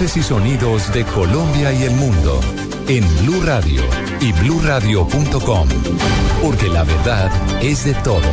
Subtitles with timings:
[0.00, 2.40] Y sonidos de Colombia y el mundo
[2.88, 3.82] en Blue Radio
[4.20, 5.68] y BlueRadio.com.
[6.42, 7.30] Porque la verdad
[7.62, 8.24] es de todos.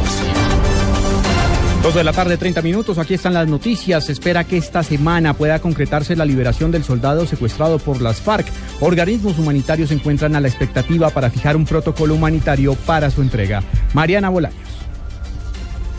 [1.84, 2.98] Dos de la tarde, 30 minutos.
[2.98, 4.06] Aquí están las noticias.
[4.06, 8.48] Se espera que esta semana pueda concretarse la liberación del soldado secuestrado por las FARC.
[8.80, 13.62] Organismos humanitarios se encuentran a la expectativa para fijar un protocolo humanitario para su entrega.
[13.94, 14.69] Mariana Bolaños.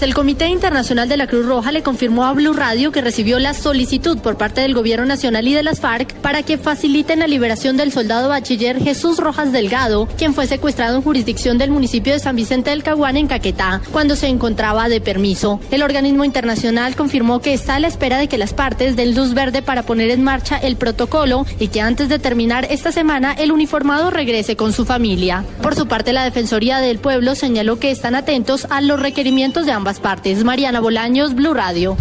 [0.01, 3.53] El Comité Internacional de la Cruz Roja le confirmó a Blue Radio que recibió la
[3.53, 7.77] solicitud por parte del Gobierno Nacional y de las FARC para que faciliten la liberación
[7.77, 12.35] del soldado bachiller Jesús Rojas Delgado, quien fue secuestrado en jurisdicción del municipio de San
[12.35, 15.61] Vicente del Caguán en Caquetá, cuando se encontraba de permiso.
[15.71, 19.35] El organismo internacional confirmó que está a la espera de que las partes den luz
[19.35, 23.53] verde para poner en marcha el protocolo y que antes de terminar esta semana el
[23.53, 25.45] uniformado regrese con su familia.
[25.61, 29.73] Por su parte, la Defensoría del Pueblo señaló que están atentos a los requerimientos de
[29.73, 30.45] ambas partes.
[30.45, 31.97] Mariana Bolaños, Blue Radio.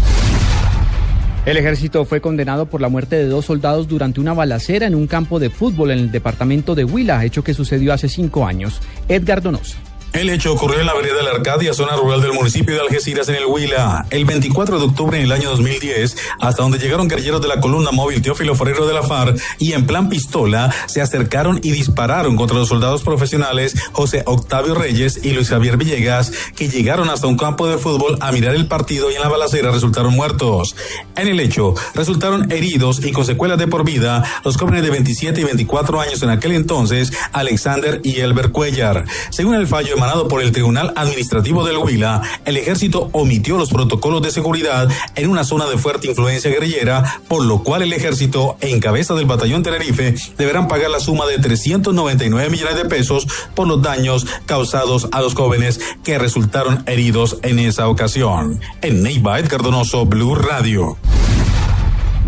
[1.46, 5.06] El ejército fue condenado por la muerte de dos soldados durante una balacera en un
[5.06, 8.80] campo de fútbol en el departamento de Huila, hecho que sucedió hace cinco años.
[9.08, 9.76] Edgar Donoso.
[10.12, 13.28] El hecho ocurrió en la vereda de la Arcadia, zona rural del municipio de Algeciras,
[13.28, 17.40] en el Huila, el 24 de octubre en el año 2010, hasta donde llegaron guerrilleros
[17.40, 21.60] de la columna móvil Teófilo Ferrero de la FARC y en plan pistola se acercaron
[21.62, 27.08] y dispararon contra los soldados profesionales José Octavio Reyes y Luis Javier Villegas, que llegaron
[27.08, 30.74] hasta un campo de fútbol a mirar el partido y en la balacera resultaron muertos.
[31.14, 35.40] En el hecho, resultaron heridos y con secuelas de por vida los jóvenes de 27
[35.40, 39.04] y 24 años en aquel entonces, Alexander y Elber Cuellar.
[39.30, 44.22] Según el fallo emanado por el Tribunal Administrativo del Huila, el ejército omitió los protocolos
[44.22, 48.80] de seguridad en una zona de fuerte influencia guerrillera, por lo cual el ejército, en
[48.80, 53.82] cabeza del batallón Tenerife, deberán pagar la suma de 399 millones de pesos por los
[53.82, 58.58] daños causados a los jóvenes que resultaron heridos en esa ocasión.
[58.80, 60.96] En Neiva, Edgar Donoso, Blue Radio.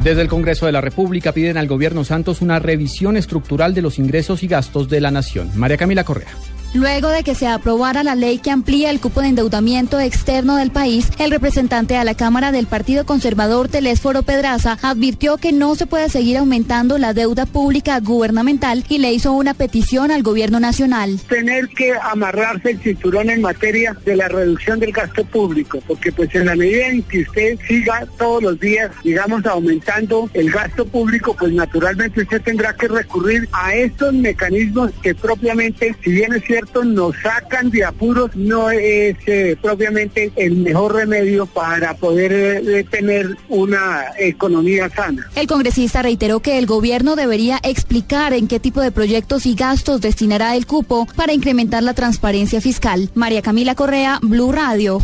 [0.04, 3.98] Desde el Congreso de la República piden al gobierno Santos una revisión estructural de los
[3.98, 5.52] ingresos y gastos de la nación.
[5.54, 6.28] María Camila Correa.
[6.74, 10.70] Luego de que se aprobara la ley que amplía el cupo de endeudamiento externo del
[10.70, 15.86] país, el representante a la Cámara del Partido Conservador, Telésforo Pedraza, advirtió que no se
[15.86, 21.20] puede seguir aumentando la deuda pública gubernamental y le hizo una petición al gobierno nacional.
[21.28, 26.34] Tener que amarrarse el cinturón en materia de la reducción del gasto público, porque pues
[26.34, 31.36] en la medida en que usted siga todos los días, digamos, aumentando el gasto público,
[31.38, 36.61] pues naturalmente usted tendrá que recurrir a estos mecanismos que propiamente, si bien es cierto,
[36.84, 43.36] nos sacan de apuros, no es eh, propiamente el mejor remedio para poder eh, tener
[43.48, 45.26] una economía sana.
[45.34, 50.00] El congresista reiteró que el gobierno debería explicar en qué tipo de proyectos y gastos
[50.00, 53.10] destinará el cupo para incrementar la transparencia fiscal.
[53.14, 55.00] María Camila Correa, Blue Radio.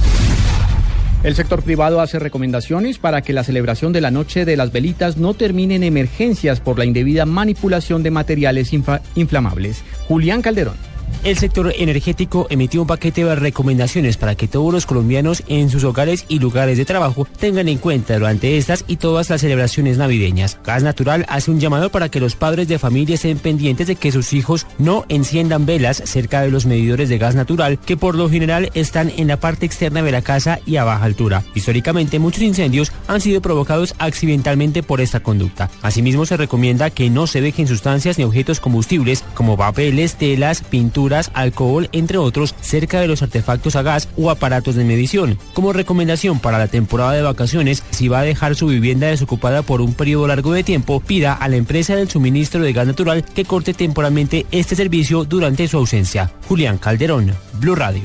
[1.24, 5.16] El sector privado hace recomendaciones para que la celebración de la Noche de las Velitas
[5.16, 9.82] no termine en emergencias por la indebida manipulación de materiales inflamables.
[10.06, 10.76] Julián Calderón.
[11.24, 15.82] El sector energético emitió un paquete de recomendaciones para que todos los colombianos en sus
[15.82, 20.58] hogares y lugares de trabajo tengan en cuenta durante estas y todas las celebraciones navideñas.
[20.64, 24.12] Gas Natural hace un llamado para que los padres de familia estén pendientes de que
[24.12, 28.30] sus hijos no enciendan velas cerca de los medidores de gas natural que por lo
[28.30, 31.42] general están en la parte externa de la casa y a baja altura.
[31.54, 35.68] Históricamente muchos incendios han sido provocados accidentalmente por esta conducta.
[35.82, 40.97] Asimismo se recomienda que no se dejen sustancias ni objetos combustibles como papeles, telas, pinturas,
[41.34, 45.38] alcohol, entre otros, cerca de los artefactos a gas o aparatos de medición.
[45.54, 49.80] Como recomendación para la temporada de vacaciones, si va a dejar su vivienda desocupada por
[49.80, 53.44] un periodo largo de tiempo, pida a la empresa del suministro de gas natural que
[53.44, 56.30] corte temporalmente este servicio durante su ausencia.
[56.48, 58.02] Julián Calderón, Blue Radio.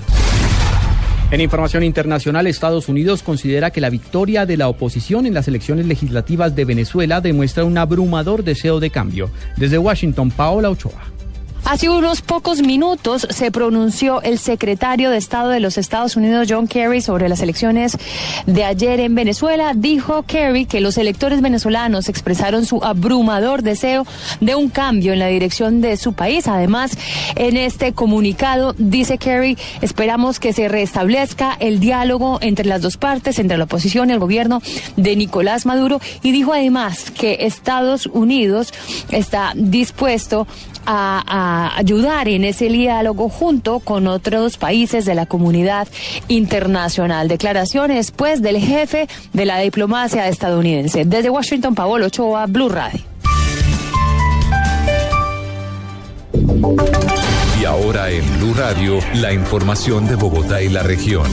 [1.33, 5.87] En información internacional, Estados Unidos considera que la victoria de la oposición en las elecciones
[5.87, 9.31] legislativas de Venezuela demuestra un abrumador deseo de cambio.
[9.57, 11.12] Desde Washington, Paola Ochoa.
[11.73, 16.67] Hace unos pocos minutos se pronunció el secretario de Estado de los Estados Unidos, John
[16.67, 17.97] Kerry, sobre las elecciones
[18.45, 19.73] de ayer en Venezuela.
[19.75, 24.05] Dijo Kerry que los electores venezolanos expresaron su abrumador deseo
[24.39, 26.47] de un cambio en la dirección de su país.
[26.47, 26.95] Además,
[27.33, 33.39] en este comunicado, dice Kerry, esperamos que se restablezca el diálogo entre las dos partes,
[33.39, 34.61] entre la oposición y el gobierno
[34.95, 35.99] de Nicolás Maduro.
[36.21, 38.71] Y dijo además que Estados Unidos
[39.09, 40.45] está dispuesto
[40.85, 45.87] a, a, ayudar en ese diálogo junto con otros países de la comunidad
[46.27, 47.27] internacional.
[47.27, 51.05] Declaraciones, pues, del jefe de la diplomacia estadounidense.
[51.05, 53.01] Desde Washington, Paolo Ochoa, Blue Radio.
[57.59, 61.25] Y ahora en Blue Radio, la información de Bogotá y la región.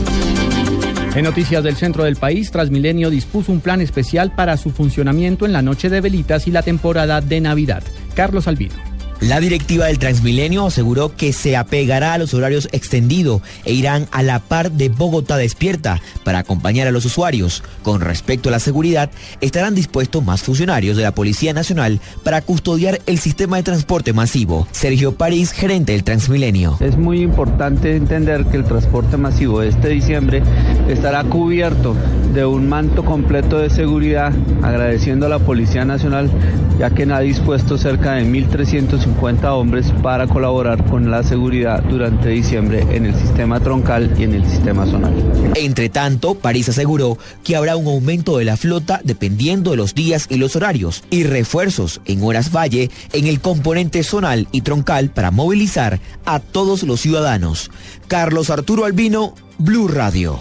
[1.14, 5.52] En noticias del centro del país, Transmilenio dispuso un plan especial para su funcionamiento en
[5.52, 7.82] la noche de velitas y la temporada de Navidad.
[8.14, 8.89] Carlos Albino.
[9.20, 14.22] La directiva del Transmilenio aseguró que se apegará a los horarios extendidos e irán a
[14.22, 17.62] la par de Bogotá Despierta para acompañar a los usuarios.
[17.82, 19.10] Con respecto a la seguridad,
[19.42, 24.66] estarán dispuestos más funcionarios de la Policía Nacional para custodiar el sistema de transporte masivo.
[24.70, 26.78] Sergio París, gerente del Transmilenio.
[26.80, 30.42] Es muy importante entender que el transporte masivo de este diciembre
[30.88, 31.94] estará cubierto
[32.32, 34.32] de un manto completo de seguridad,
[34.62, 36.30] agradeciendo a la Policía Nacional,
[36.78, 42.28] ya que ha dispuesto cerca de 1.350 50 hombres para colaborar con la seguridad durante
[42.28, 45.12] diciembre en el sistema troncal y en el sistema zonal.
[45.56, 50.26] Entre tanto, París aseguró que habrá un aumento de la flota dependiendo de los días
[50.30, 55.32] y los horarios y refuerzos en horas valle en el componente zonal y troncal para
[55.32, 57.70] movilizar a todos los ciudadanos.
[58.06, 60.40] Carlos Arturo Albino, Blue Radio.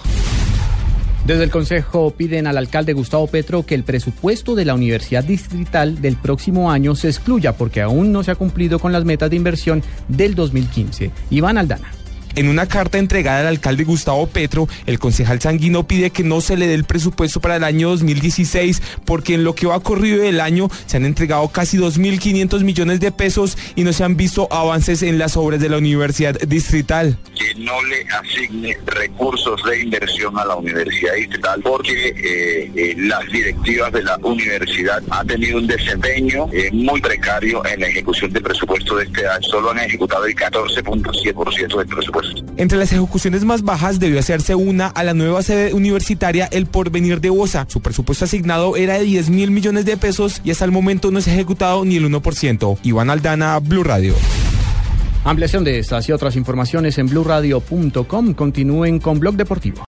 [1.29, 6.01] Desde el Consejo piden al alcalde Gustavo Petro que el presupuesto de la Universidad Distrital
[6.01, 9.35] del próximo año se excluya porque aún no se ha cumplido con las metas de
[9.35, 11.11] inversión del 2015.
[11.29, 11.91] Iván Aldana.
[12.39, 16.55] En una carta entregada al alcalde Gustavo Petro, el concejal Sanguino pide que no se
[16.55, 20.39] le dé el presupuesto para el año 2016 porque en lo que va corrido del
[20.39, 25.03] año se han entregado casi 2.500 millones de pesos y no se han visto avances
[25.03, 27.17] en las obras de la Universidad Distrital.
[27.37, 33.29] Que no le asigne recursos de inversión a la Universidad Distrital porque eh, eh, las
[33.29, 38.43] directivas de la universidad han tenido un desempeño eh, muy precario en la ejecución del
[38.43, 39.41] presupuesto de este año.
[39.41, 44.87] Solo han ejecutado el 14.7% del presupuesto entre las ejecuciones más bajas debió hacerse una
[44.87, 47.65] a la nueva sede universitaria El Porvenir de Bosa.
[47.69, 51.21] Su presupuesto asignado era de 10 mil millones de pesos y hasta el momento no
[51.21, 52.79] se ha ejecutado ni el 1%.
[52.83, 54.15] Iván Aldana, Blue Radio.
[55.23, 58.33] Ampliación de estas y otras informaciones en blueradio.com.
[58.33, 59.83] Continúen con Blog Deportivo.